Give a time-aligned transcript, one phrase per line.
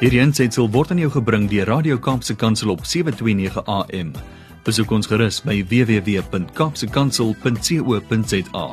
[0.00, 4.14] Hierdie aanseit sal word aan jou gebring deur Radio Kaapse Kansel op 729 AM.
[4.64, 8.64] Besoek ons gerus by www.kapsekansel.co.za.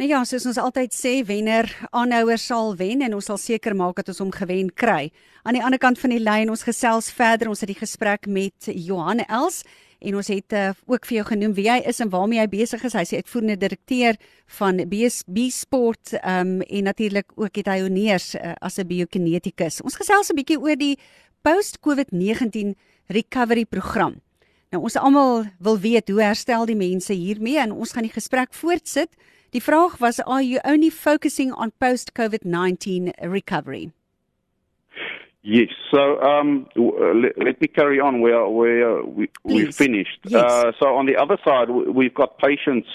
[0.00, 4.00] Nou ja, soos ons altyd sê, wenner aanhouer sal wen en ons sal seker maak
[4.00, 5.12] dat ons hom gewen kry.
[5.44, 7.52] Aan die ander kant van die lyn, ons gesels verder.
[7.52, 9.60] Ons het die gesprek met Johan Els
[10.04, 12.84] en ons het uh, ook vir jou genoem wie hy is en waarmee hy besig
[12.84, 12.94] is.
[12.96, 14.18] Hy is uitvoerende direkteur
[14.58, 19.80] van BSB Sport um, en natuurlik ook het hy honeurs uh, as 'n biokinetikus.
[19.82, 20.98] Ons gesels 'n bietjie oor die
[21.42, 22.74] post-COVID-19
[23.08, 24.20] recovery program.
[24.70, 28.54] Nou ons almal wil weet hoe herstel die mense hiermee en ons gaan die gesprek
[28.54, 29.10] voortsit.
[29.50, 33.92] Die vraag was are you only focusing on post-COVID-19 recovery?
[35.46, 35.68] Yes.
[35.90, 40.18] So um, let, let, me carry on where where we we finished.
[40.24, 40.42] Yes.
[40.42, 42.88] Uh, so on the other side, we've got patients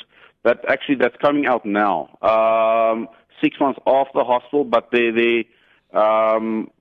[0.44, 3.08] that actually that's coming out now, um,
[3.39, 5.47] six months after the hospital, but they they
[5.97, 6.72] um,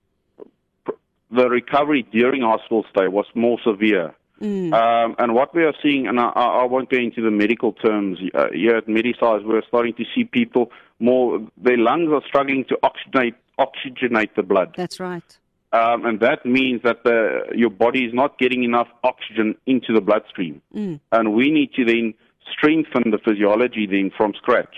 [1.30, 4.14] the recovery during hospital stay was more severe.
[4.40, 4.72] Mm.
[4.72, 8.20] Um, and what we are seeing, and I, I, won't go into the medical terms
[8.34, 12.78] uh, here at Medisize, we're starting to see people more, their lungs are struggling to
[12.84, 14.74] oxygenate, oxygenate the blood.
[14.76, 15.38] That's right.
[15.72, 20.00] Um, and that means that the, your body is not getting enough oxygen into the
[20.00, 20.62] bloodstream.
[20.74, 21.00] Mm.
[21.12, 22.14] And we need to then
[22.50, 24.76] strengthen the physiology then from scratch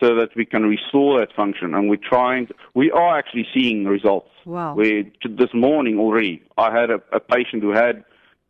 [0.00, 1.74] so that we can restore that function.
[1.74, 4.30] And we're trying, to, we are actually seeing results.
[4.46, 4.74] Wow.
[4.74, 8.04] Where this morning already, I had a, a patient who had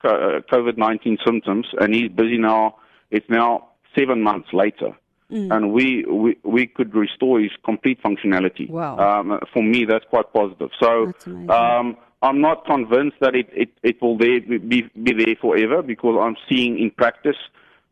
[0.04, 2.76] uh, COVID 19 symptoms and he's busy now.
[3.10, 4.96] It's now seven months later.
[5.34, 5.54] Mm.
[5.54, 8.70] And we, we we could restore his complete functionality.
[8.70, 8.96] Wow.
[8.98, 10.70] Um, for me, that's quite positive.
[10.78, 11.12] So
[11.50, 16.16] um, I'm not convinced that it, it, it will there be, be there forever because
[16.22, 17.36] I'm seeing in practice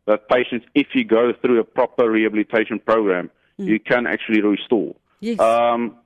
[0.05, 3.65] that patients, if you go through a proper rehabilitation program, mm.
[3.65, 4.95] you can actually restore.
[5.19, 5.39] Yes.
[5.39, 5.97] Um,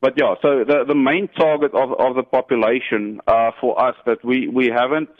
[0.00, 4.24] but yeah, so the, the main target of, of the population uh, for us that
[4.24, 5.10] we, we haven't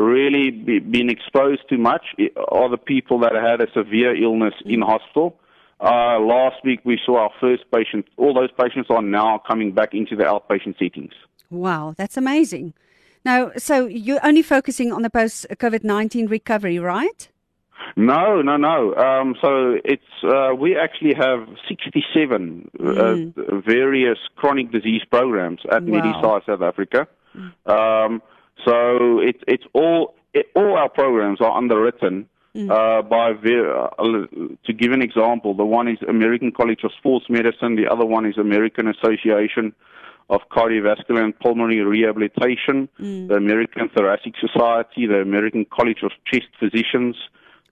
[0.00, 2.04] really be, been exposed to much
[2.48, 5.36] are the people that had a severe illness in hospital.
[5.80, 8.06] Uh, last week we saw our first patient.
[8.16, 11.12] All those patients are now coming back into the outpatient settings.
[11.50, 12.74] Wow, that's amazing.
[13.24, 17.28] Now, so you're only focusing on the post COVID 19 recovery, right?
[17.96, 18.94] No, no, no.
[18.94, 23.38] Um, so it's uh, we actually have 67 uh, mm.
[23.38, 26.00] uh, various chronic disease programs at wow.
[26.00, 27.08] Medisize South Africa.
[27.34, 27.52] Mm.
[27.66, 28.22] Um,
[28.64, 32.70] so it's it's all it, all our programs are underwritten mm.
[32.70, 34.26] uh, by uh,
[34.64, 35.54] to give an example.
[35.54, 37.76] The one is American College of Sports Medicine.
[37.76, 39.74] The other one is American Association
[40.28, 42.88] of Cardiovascular and Pulmonary Rehabilitation.
[43.00, 43.28] Mm.
[43.28, 45.06] The American Thoracic Society.
[45.06, 47.16] The American College of Chest Physicians.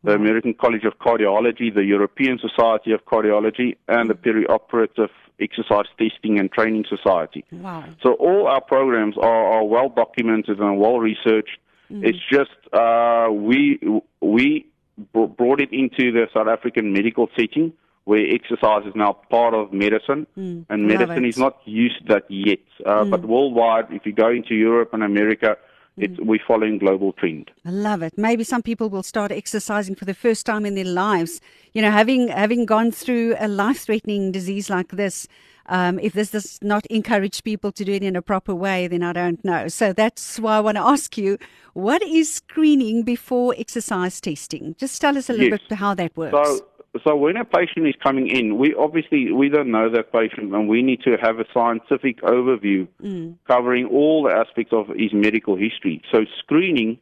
[0.04, 4.14] The American College of Cardiology, the European Society of Cardiology, and the.
[4.14, 5.10] Perioperative
[5.40, 7.44] Exercise Testing and Training Society.
[7.52, 7.84] Wow.
[8.02, 11.58] So all our programs are, are well documented and well researched.
[11.90, 12.04] Mm-hmm.
[12.04, 13.80] It's just uh, we
[14.20, 14.66] we
[15.12, 17.72] brought it into the South African medical setting
[18.04, 20.64] where exercise is now part of medicine, mm.
[20.70, 22.58] and medicine is not used that yet.
[22.86, 23.10] Uh, mm.
[23.10, 25.58] But worldwide, if you go into Europe and America,
[26.00, 26.26] it, mm.
[26.26, 27.50] we're following global trend.
[27.64, 28.16] I love it.
[28.16, 31.40] Maybe some people will start exercising for the first time in their lives.
[31.72, 35.26] You know, having having gone through a life-threatening disease like this,
[35.66, 39.02] um, if this does not encourage people to do it in a proper way, then
[39.02, 39.68] I don't know.
[39.68, 41.38] So that's why I want to ask you,
[41.74, 44.74] what is screening before exercise testing?
[44.78, 45.60] Just tell us a little yes.
[45.68, 46.48] bit how that works.
[46.48, 46.66] So,
[47.04, 50.68] so when a patient is coming in, we obviously we don't know that patient, and
[50.68, 53.34] we need to have a scientific overview mm.
[53.46, 56.02] covering all the aspects of his medical history.
[56.10, 56.98] So screening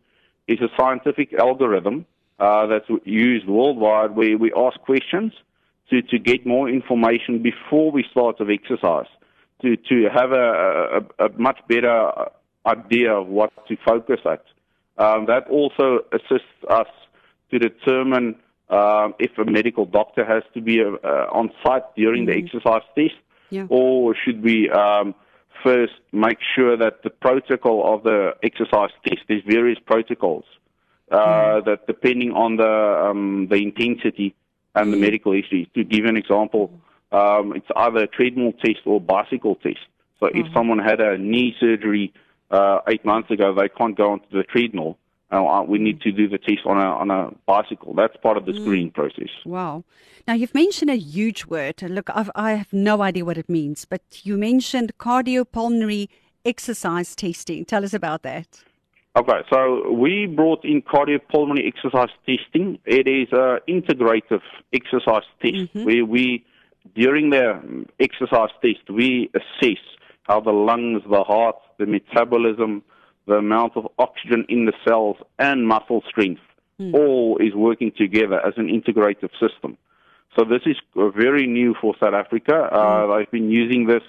[0.48, 2.04] is a scientific algorithm
[2.38, 5.32] uh, that's used worldwide, where we ask questions
[5.90, 9.06] to to get more information before we start the exercise,
[9.62, 12.10] to to have a, a, a much better
[12.66, 14.44] idea of what to focus at.
[14.98, 16.88] Um, that also assists us
[17.50, 18.34] to determine
[18.68, 20.86] um, if a medical doctor has to be uh,
[21.32, 22.40] on site during mm-hmm.
[22.40, 23.14] the exercise test,
[23.50, 23.66] yeah.
[23.68, 25.14] or should we um,
[25.62, 30.44] first make sure that the protocol of the exercise test, there's various protocols
[31.10, 31.70] uh, mm-hmm.
[31.70, 34.34] that depending on the um, the intensity
[34.74, 35.02] and the mm-hmm.
[35.02, 35.70] medical history.
[35.74, 36.72] To give an example,
[37.12, 39.78] um, it's either a treadmill test or bicycle test.
[40.18, 40.54] So if mm-hmm.
[40.54, 42.12] someone had a knee surgery
[42.50, 44.98] uh, eight months ago, they can't go onto the treadmill
[45.30, 47.94] uh, we need to do the test on a on a bicycle.
[47.94, 48.60] That's part of the mm.
[48.62, 49.28] screening process.
[49.44, 49.84] Wow.
[50.26, 51.82] Now you've mentioned a huge word.
[51.82, 56.08] Look, I've, I have no idea what it means, but you mentioned cardiopulmonary
[56.44, 57.64] exercise testing.
[57.64, 58.62] Tell us about that.
[59.16, 62.78] Okay, so we brought in cardiopulmonary exercise testing.
[62.84, 64.42] It is an integrative
[64.72, 65.84] exercise test mm-hmm.
[65.84, 66.44] where we
[66.94, 69.80] during the exercise test, we assess
[70.24, 72.82] how the lungs, the heart, the metabolism,
[73.26, 76.40] the amount of oxygen in the cells, and muscle strength
[76.80, 76.94] mm.
[76.94, 79.76] all is working together as an integrative system.
[80.36, 82.54] So this is very new for South Africa.
[82.70, 83.20] Uh, mm.
[83.20, 84.02] I've been using this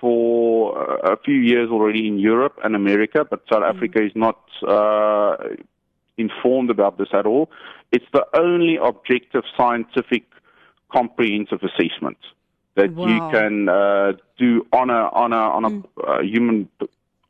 [0.00, 3.74] for a few years already in Europe and America, but South mm.
[3.74, 5.36] Africa is not uh,
[6.18, 7.50] informed about this at all.
[7.92, 10.24] It's the only objective scientific
[10.92, 12.18] comprehensive assessment
[12.74, 13.06] that wow.
[13.06, 15.84] you can uh, do on a on a on a mm.
[16.06, 16.68] uh, human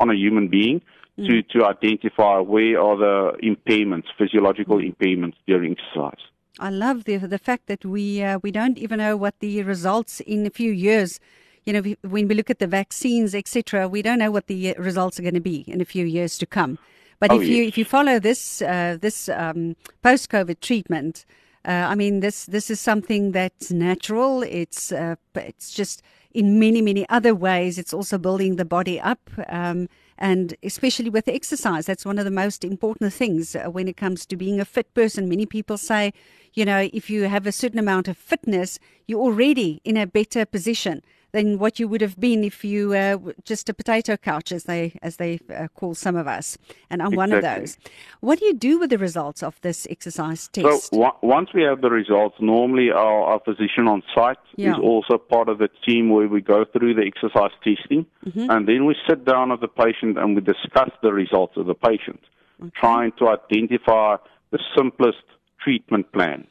[0.01, 0.81] on a human being
[1.19, 1.27] mm.
[1.27, 4.95] to to identify where are the impairments, physiological mm.
[4.95, 6.21] impairments during exercise.
[6.59, 10.21] I love the the fact that we uh, we don't even know what the results
[10.21, 11.21] in a few years.
[11.65, 15.19] You know, when we look at the vaccines, etc., we don't know what the results
[15.19, 16.79] are going to be in a few years to come.
[17.19, 21.27] But oh, if you if you follow this uh, this um, post COVID treatment,
[21.65, 24.43] uh, I mean this this is something that's natural.
[24.43, 26.03] It's uh, it's just
[26.37, 27.79] in many many other ways.
[27.79, 29.31] It's also building the body up.
[29.49, 29.89] Um,
[30.19, 34.27] and especially with exercise, that's one of the most important things uh, when it comes
[34.27, 35.29] to being a fit person.
[35.29, 36.13] Many people say,
[36.53, 40.45] you know, if you have a certain amount of fitness, you're already in a better
[40.45, 41.03] position
[41.37, 44.85] than what you would have been if you uh, just a potato couch, as they
[45.03, 46.57] as they uh, call some of us.
[46.91, 47.25] And I'm exactly.
[47.25, 47.77] one of those.
[48.21, 50.91] What do you do with the results of this exercise test?
[50.91, 54.73] So w- once we have the results, normally our, our physician on site yeah.
[54.73, 58.51] is also part of the team where we go through the exercise testing, mm-hmm.
[58.51, 61.79] and then we sit down with the patient and we discuss the results of the
[61.91, 62.21] patient,
[62.63, 62.71] okay.
[62.81, 64.17] trying to identify
[64.53, 65.25] the simplest
[65.63, 66.47] treatment plan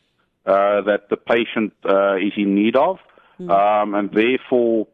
[0.45, 2.99] uh, that the patient uh, is in need of
[3.39, 3.49] Mm.
[3.49, 4.87] Um, and therefore,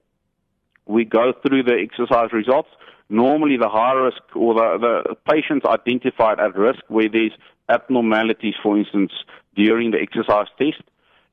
[0.85, 2.69] we go through the exercise results.
[3.09, 7.33] Normally, the high risk or the, the patients identified at risk where there's
[7.69, 9.11] abnormalities, for instance,
[9.55, 10.81] during the exercise test,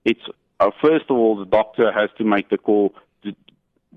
[0.05, 0.21] it's
[0.61, 3.35] uh, first of all, the doctor has to make the call to,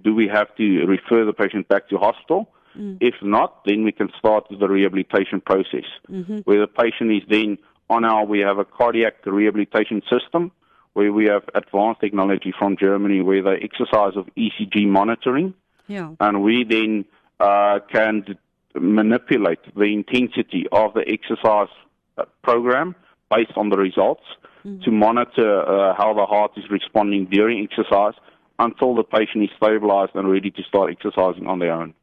[0.04, 2.50] do we have to refer the patient back to hospital?
[2.78, 2.98] Mm.
[3.02, 6.40] If not, then we can start the rehabilitation process, mm-hmm.
[6.40, 7.58] where the patient is then
[7.90, 10.52] on our, we have a cardiac rehabilitation system
[10.94, 15.54] where we have advanced technology from Germany where they exercise of ECG monitoring.
[15.88, 16.12] Yeah.
[16.20, 17.06] And we then
[17.40, 18.38] uh, can d-
[18.76, 21.70] manipulate the intensity of the exercise
[22.18, 22.96] uh, program
[23.30, 24.24] based on the results
[24.66, 24.82] mm-hmm.
[24.84, 28.14] to monitor uh, how the heart is responding during exercise
[28.60, 31.94] until the patient is stabilized and ready to start exercising on their own.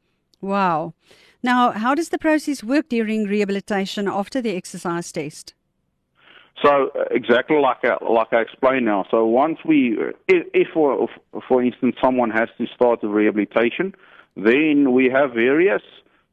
[0.40, 0.94] Wow.
[1.42, 5.54] Now, how does the process work during rehabilitation after the exercise test?
[6.62, 9.04] So exactly like I, like I explained now.
[9.10, 9.96] So once we,
[10.26, 11.08] if, if for
[11.46, 13.94] for instance someone has to start the rehabilitation,
[14.36, 15.82] then we have various.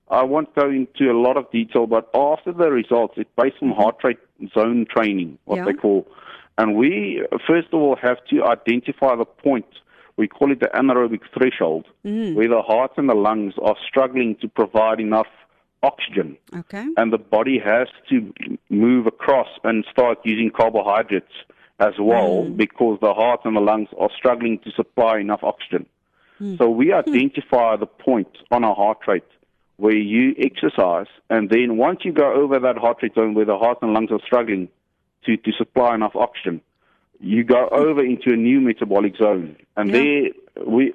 [0.10, 3.72] I won't go into a lot of detail, but after the results, it's based on
[3.72, 4.19] heart rate
[4.54, 5.66] zone training, what yeah.
[5.66, 6.07] they call,
[6.57, 9.66] and we first of all have to identify the point.
[10.18, 12.36] We call it the anaerobic threshold, mm.
[12.36, 15.28] where the heart and the lungs are struggling to provide enough
[15.83, 16.38] oxygen.
[16.56, 16.86] Okay.
[16.98, 18.33] And the body has to
[18.69, 21.33] move across and start using carbohydrates
[21.80, 22.57] as well mm.
[22.57, 25.86] because the heart and the lungs are struggling to supply enough oxygen.
[26.39, 26.57] Mm.
[26.57, 29.24] So we identify the point on a heart rate
[29.77, 33.57] where you exercise, and then once you go over that heart rate zone where the
[33.57, 34.69] heart and lungs are struggling
[35.25, 36.62] to, to supply enough oxygen,
[37.19, 37.75] you go hmm.
[37.75, 39.97] over into a new metabolic zone, and yeah.
[39.97, 40.94] there we,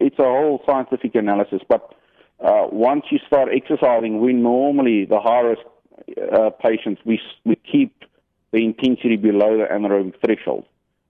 [0.00, 1.60] it's a whole scientific analysis.
[1.68, 1.94] But
[2.40, 5.62] uh, once you start exercising, we normally, the high risk
[6.32, 8.04] uh, patients, we, we keep
[8.52, 10.64] the intensity below the anaerobic threshold.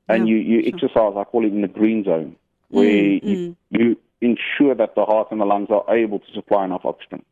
[0.09, 0.75] And yeah, you, you sure.
[0.75, 2.37] exercise, I call it in the green zone,
[2.69, 3.57] where mm, you, mm.
[3.71, 7.25] you ensure that the heart and the lungs are able to supply enough oxygen.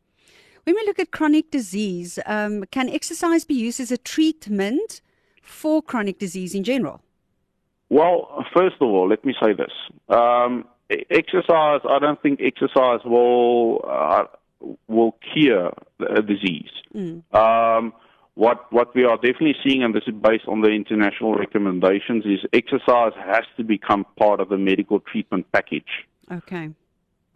[0.65, 5.01] When we look at chronic disease, um, can exercise be used as a treatment
[5.43, 7.01] for chronic disease in general?
[7.91, 9.73] Well, first of all, let me say this.
[10.09, 14.25] Um, exercise, I don't think exercise will uh,
[14.87, 16.71] will cure a disease.
[16.95, 17.23] Mm.
[17.35, 17.93] Um,
[18.35, 22.41] what what we are definitely seeing, and this is based on the international recommendations, is
[22.53, 26.07] exercise has to become part of the medical treatment package.
[26.31, 26.71] Okay.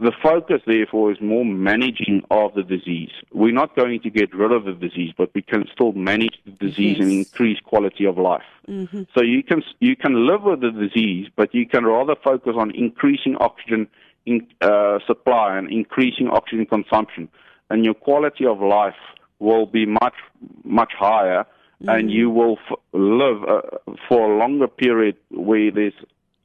[0.02, 3.12] The focus, therefore, is more managing of the disease.
[3.32, 6.50] We're not going to get rid of the disease, but we can still manage the
[6.50, 7.02] disease yes.
[7.02, 8.50] and increase quality of life.
[8.68, 9.02] Mm-hmm.
[9.14, 12.73] So you can you can live with the disease, but you can rather focus on
[12.75, 13.87] increasing oxygen
[14.26, 17.28] in, uh, supply and increasing oxygen consumption,
[17.71, 19.02] and your quality of life
[19.38, 20.16] will be much
[20.64, 21.90] much higher, mm-hmm.
[21.90, 23.61] and you will f- live uh,
[24.09, 25.99] for a longer period where there's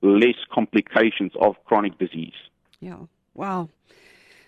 [0.04, 2.38] less complications of chronic disease.
[2.80, 2.98] Yeah.
[3.38, 3.70] Wow.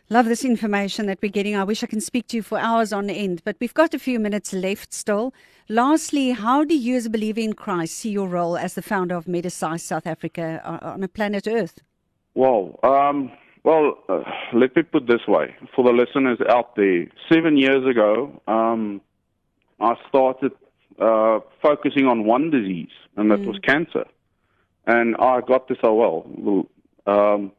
[0.10, 1.56] Love this information that we're getting.
[1.56, 4.00] I wish I can speak to you for hours on end, but we've got a
[4.00, 5.32] few minutes left still.
[5.70, 9.16] Lastly, how do you, as a believer in Christ, see your role as the founder
[9.16, 11.80] of Medisize South Africa on a planet Earth?
[12.34, 13.32] Well, um,
[13.64, 17.06] well, uh, let me put this way for the listeners out there.
[17.32, 19.02] Seven years ago, um,
[19.80, 20.54] I started
[21.00, 23.46] uh, focusing on one disease, and that mm.
[23.46, 24.06] was cancer.
[24.88, 26.68] And I got this so well.
[27.06, 27.52] Um,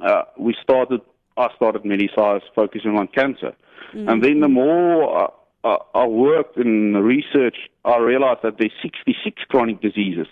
[0.00, 1.00] uh, we started
[1.38, 3.54] I started Medisize focusing on cancer.
[3.94, 4.08] Mm-hmm.
[4.08, 5.28] And then the more I,
[5.64, 10.26] I, I worked in research, I realized that there's 66 chronic diseases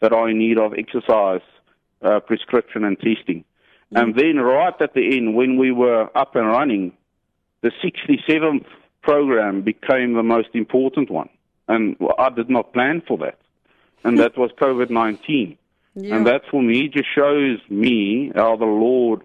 [0.00, 1.40] that are in need of exercise
[2.02, 3.44] uh, prescription and testing.
[3.92, 3.96] Mm-hmm.
[3.96, 6.92] And then right at the end, when we were up and running,
[7.62, 8.66] the 67th
[9.02, 11.28] program became the most important one.
[11.66, 13.38] And I did not plan for that.
[14.04, 15.58] And that was COVID 19.
[15.94, 16.16] Yeah.
[16.16, 19.22] And that for me just shows me how the Lord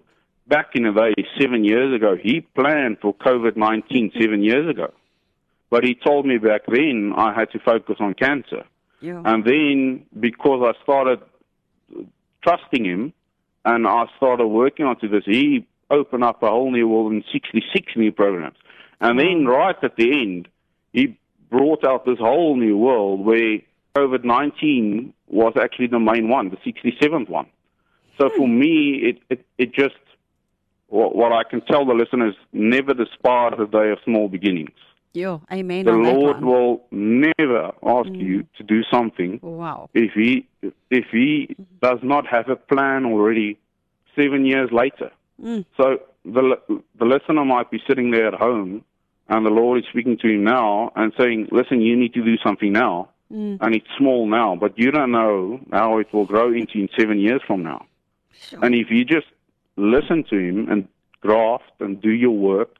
[0.50, 4.92] back in the day, seven years ago, he planned for COVID 19 seven years ago.
[5.70, 8.64] But he told me back then I had to focus on cancer.
[9.00, 9.22] Yeah.
[9.24, 11.20] And then because I started
[12.42, 13.12] trusting him
[13.64, 17.92] and I started working onto this, he opened up a whole new world and 66
[17.96, 18.56] new programs.
[19.00, 19.52] And then oh.
[19.52, 20.48] right at the end,
[20.92, 21.16] he
[21.48, 23.60] brought out this whole new world where
[23.96, 27.46] COVID 19 was actually the main one, the 67th one.
[28.18, 28.58] So for hmm.
[28.58, 29.94] me, it, it, it just
[30.90, 34.70] what, what I can tell the listeners, never despise the day of small beginnings.
[35.12, 35.86] Yeah, amen.
[35.86, 38.20] The Lord will never ask mm.
[38.20, 39.40] you to do something.
[39.42, 39.90] Wow.
[39.92, 40.46] If he
[40.88, 43.58] if he does not have a plan already,
[44.14, 45.10] seven years later.
[45.42, 45.64] Mm.
[45.76, 46.56] So the
[46.96, 48.84] the listener might be sitting there at home,
[49.28, 52.36] and the Lord is speaking to him now and saying, "Listen, you need to do
[52.44, 53.58] something now." Mm.
[53.60, 57.18] And it's small now, but you don't know how it will grow into in seven
[57.18, 57.86] years from now.
[58.32, 58.64] Sure.
[58.64, 59.26] And if you just
[59.76, 60.88] listen to him and
[61.20, 62.76] graft and do your work,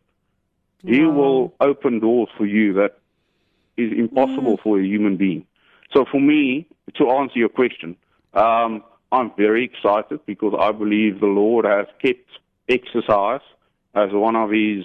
[0.82, 0.92] wow.
[0.92, 2.98] he will open doors for you that
[3.76, 4.62] is impossible mm.
[4.62, 5.46] for a human being.
[5.92, 6.66] So for me,
[6.96, 7.96] to answer your question,
[8.34, 12.28] um, I'm very excited because I believe the Lord has kept
[12.68, 13.40] exercise
[13.94, 14.84] as one of his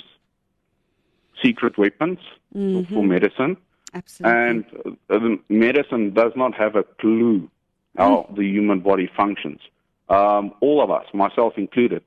[1.44, 2.20] secret weapons
[2.56, 2.94] mm-hmm.
[2.94, 3.58] for medicine.
[3.96, 4.40] Absolutely.
[4.40, 4.66] And
[5.10, 7.50] uh, medicine does not have a clue
[7.98, 8.36] how mm.
[8.36, 9.62] the human body functions
[10.10, 12.04] um, all of us, myself included,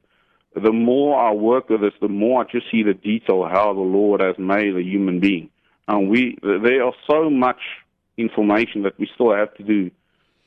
[0.55, 3.81] the more I work with this, the more I just see the detail how the
[3.81, 5.51] Lord has made a human being.
[5.87, 7.61] And we, there are so much
[8.17, 9.91] information that we still have to do.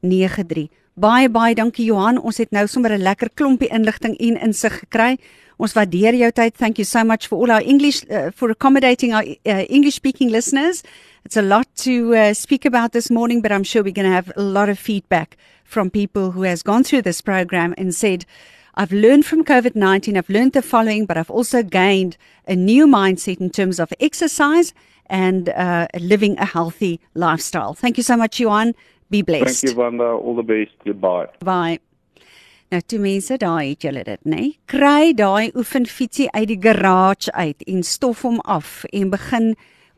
[0.02, 2.16] 0218529793 Baie baie dankie Johan.
[2.18, 5.18] Ons het nou sommer 'n lekker klompie inligting en insig gekry.
[5.56, 6.56] Ons waardeer jou tyd.
[6.56, 10.30] Thank you so much for all our English uh, for accommodating our uh, English speaking
[10.30, 10.82] listeners.
[11.24, 14.14] It's a lot to uh, speak about this morning, but I'm sure we're going to
[14.14, 18.24] have a lot of feedback from people who has gone through this program and said
[18.74, 22.16] I've learned from COVID-19, I've learned the following, but I've also gained
[22.48, 24.72] a new mindset in terms of exercise
[25.06, 27.74] and uh, living a healthy lifestyle.
[27.74, 28.74] Thank you so much, Johan.
[29.10, 29.64] Be blessed.
[29.64, 30.04] Thank you, Wanda.
[30.04, 30.76] All the best.
[30.84, 31.28] Goodbye.
[31.38, 31.78] Bye.
[32.68, 34.36] Nou toe mense, daai het julle dit, nê?
[34.36, 34.48] Nee?
[34.68, 39.54] Kry daai oefenfietsie uit die garage uit en stof hom af en begin